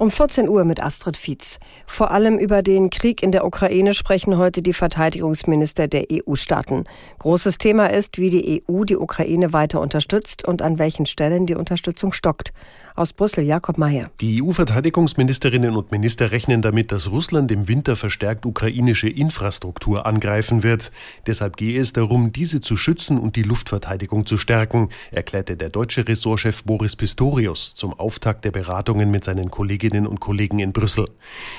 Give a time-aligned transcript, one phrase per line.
[0.00, 1.58] Um 14 Uhr mit Astrid Fietz.
[1.84, 6.84] Vor allem über den Krieg in der Ukraine sprechen heute die Verteidigungsminister der EU-Staaten.
[7.18, 11.56] Großes Thema ist, wie die EU die Ukraine weiter unterstützt und an welchen Stellen die
[11.56, 12.52] Unterstützung stockt.
[12.94, 14.08] Aus Brüssel Jakob Mayer.
[14.20, 20.92] Die EU-Verteidigungsministerinnen und Minister rechnen damit, dass Russland im Winter verstärkt ukrainische Infrastruktur angreifen wird.
[21.26, 26.06] Deshalb gehe es darum, diese zu schützen und die Luftverteidigung zu stärken, erklärte der deutsche
[26.06, 29.50] Ressortchef Boris Pistorius zum Auftakt der Beratungen mit seinen
[29.88, 31.08] Kolleginnen und Kollegen in Brüssel.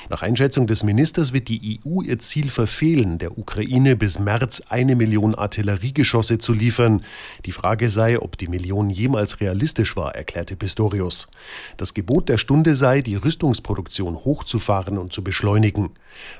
[0.10, 4.96] Nach Einschätzung des Ministers wird die EU ihr Ziel verfehlen, der Ukraine bis März eine
[4.96, 7.02] Million Artilleriegeschosse zu liefern.
[7.46, 11.32] Die Frage sei, ob die Million jemals realistisch war, erklärte Pistorius.
[11.78, 15.90] Das Gebot der Stunde sei, die Rüstungsproduktion hochzufahren und zu beschleunigen.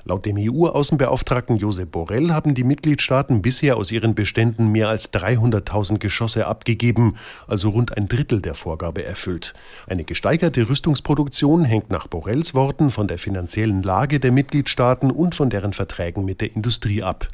[0.04, 5.98] Laut dem EU-Außenbeauftragten Josep Borrell haben die Mitgliedstaaten bisher aus ihren Beständen mehr als 300.000
[6.00, 7.16] Geschosse abgegeben,
[7.48, 9.54] also rund ein Drittel der Vorgabe erfüllt.
[9.88, 15.50] Eine gesteigerte Rüstungsproduktion hängt nach Borrells Worten von der finanziellen Lage der Mitgliedstaaten und von
[15.50, 17.30] deren Verträgen mit der Industrie ab.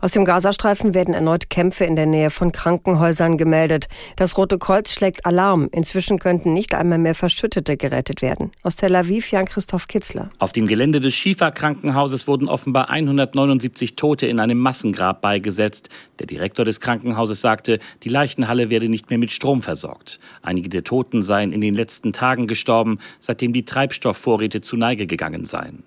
[0.00, 3.88] Aus dem Gazastreifen werden erneut Kämpfe in der Nähe von Krankenhäusern gemeldet.
[4.14, 5.68] Das Rote Kreuz schlägt Alarm.
[5.72, 8.52] Inzwischen könnten nicht einmal mehr Verschüttete gerettet werden.
[8.62, 10.30] Aus Tel Aviv Jan-Christoph Kitzler.
[10.38, 15.88] Auf dem Gelände des Schifa-Krankenhauses wurden offenbar 179 Tote in einem Massengrab beigesetzt.
[16.20, 20.20] Der Direktor des Krankenhauses sagte, die Leichenhalle werde nicht mehr mit Strom versorgt.
[20.42, 25.44] Einige der Toten seien in den letzten Tagen gestorben, seitdem die Treibstoffvorräte zu Neige gegangen
[25.44, 25.82] seien.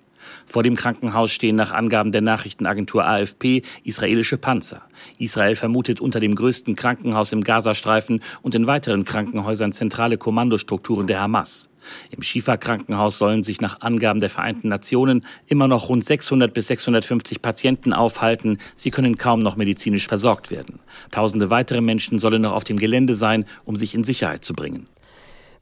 [0.45, 4.81] Vor dem Krankenhaus stehen nach Angaben der Nachrichtenagentur AFP israelische Panzer.
[5.17, 11.21] Israel vermutet unter dem größten Krankenhaus im Gazastreifen und in weiteren Krankenhäusern zentrale Kommandostrukturen der
[11.21, 11.69] Hamas.
[12.11, 17.41] Im Schifa-Krankenhaus sollen sich nach Angaben der Vereinten Nationen immer noch rund 600 bis 650
[17.41, 18.59] Patienten aufhalten.
[18.75, 20.79] Sie können kaum noch medizinisch versorgt werden.
[21.11, 24.87] Tausende weitere Menschen sollen noch auf dem Gelände sein, um sich in Sicherheit zu bringen.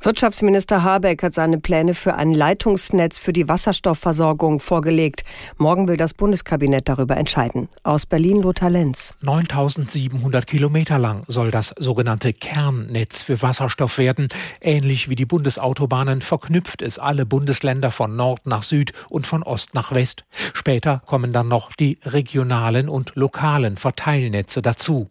[0.02, 5.24] Wirtschaftsminister Habeck hat seine Pläne für ein Leitungsnetz für die Wasserstoffversorgung vorgelegt.
[5.58, 7.68] Morgen will das Bundeskabinett darüber entscheiden.
[7.84, 9.14] Aus Berlin Lothar Lenz.
[9.24, 14.30] 9700 Kilometer lang soll das sogenannte Kernnetz für Wasserstoff werden.
[14.62, 19.74] Ähnlich wie die Bundesautobahnen verknüpft es alle Bundesländer von Nord nach Süd und von Ost
[19.74, 20.24] nach West.
[20.54, 25.10] Später kommen dann noch die regionalen und lokalen Verteilnetze dazu.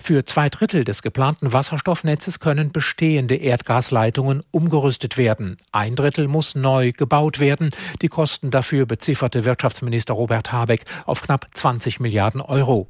[0.00, 5.56] Für zwei Drittel des geplanten Wasserstoffnetzes können bestehende Erdgasleitungen umgerüstet werden.
[5.72, 7.70] Ein Drittel muss neu gebaut werden.
[8.02, 12.88] Die Kosten dafür bezifferte Wirtschaftsminister Robert Habeck auf knapp 20 Milliarden Euro.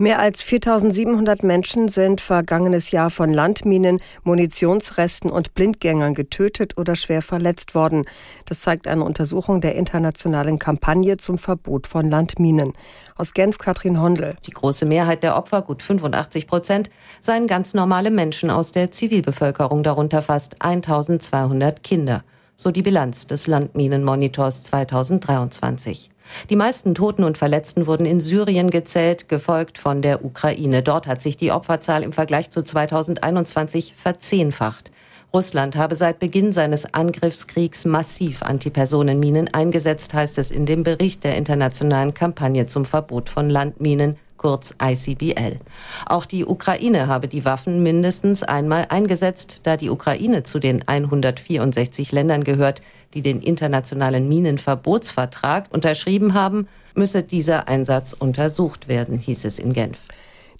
[0.00, 7.20] Mehr als 4700 Menschen sind vergangenes Jahr von Landminen, Munitionsresten und Blindgängern getötet oder schwer
[7.20, 8.04] verletzt worden.
[8.44, 12.74] Das zeigt eine Untersuchung der internationalen Kampagne zum Verbot von Landminen.
[13.16, 14.36] Aus Genf Katrin Hondel.
[14.46, 19.82] Die große Mehrheit der Opfer, gut 85 Prozent, seien ganz normale Menschen aus der Zivilbevölkerung,
[19.82, 22.22] darunter fast 1200 Kinder.
[22.54, 26.10] So die Bilanz des Landminenmonitors 2023.
[26.50, 30.82] Die meisten Toten und Verletzten wurden in Syrien gezählt, gefolgt von der Ukraine.
[30.82, 34.90] Dort hat sich die Opferzahl im Vergleich zu 2021 verzehnfacht.
[35.32, 41.36] Russland habe seit Beginn seines Angriffskriegs massiv Antipersonenminen eingesetzt, heißt es in dem Bericht der
[41.36, 45.58] internationalen Kampagne zum Verbot von Landminen kurz ICBL.
[46.06, 52.12] Auch die Ukraine habe die Waffen mindestens einmal eingesetzt, da die Ukraine zu den 164
[52.12, 52.80] Ländern gehört,
[53.14, 59.98] die den internationalen Minenverbotsvertrag unterschrieben haben, müsse dieser Einsatz untersucht werden, hieß es in Genf.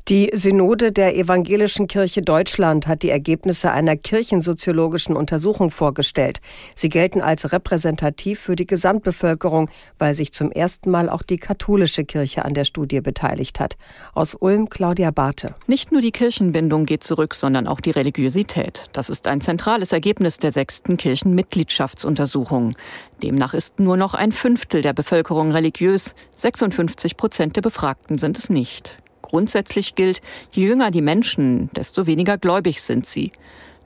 [0.08, 6.38] Die Synode der Evangelischen Kirche Deutschland hat die Ergebnisse einer kirchensoziologischen Untersuchung vorgestellt.
[6.74, 9.68] Sie gelten als repräsentativ für die Gesamtbevölkerung,
[9.98, 13.76] weil sich zum ersten Mal auch die katholische Kirche an der Studie beteiligt hat.
[14.14, 15.54] Aus Ulm Claudia Barthe.
[15.66, 18.86] Nicht nur die Kirchenbindung geht zurück, sondern auch die Religiosität.
[18.94, 22.76] Das ist ein zentrales Ergebnis der sechsten Kirchenmitgliedschaftsuntersuchung.
[23.22, 28.48] Demnach ist nur noch ein Fünftel der Bevölkerung religiös, 56 Prozent der Befragten sind es
[28.48, 29.02] nicht.
[29.28, 30.20] Grundsätzlich gilt,
[30.52, 33.32] je jünger die Menschen, desto weniger gläubig sind sie.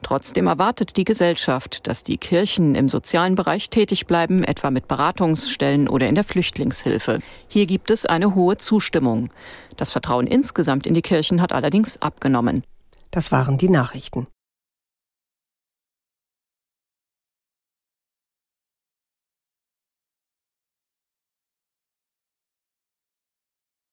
[0.02, 5.88] Trotzdem erwartet die Gesellschaft, dass die Kirchen im sozialen Bereich tätig bleiben, etwa mit Beratungsstellen
[5.88, 7.20] oder in der Flüchtlingshilfe.
[7.48, 9.30] Hier gibt es eine hohe Zustimmung.
[9.76, 12.64] Das Vertrauen insgesamt in die Kirchen hat allerdings abgenommen.
[13.10, 14.26] Das waren die Nachrichten.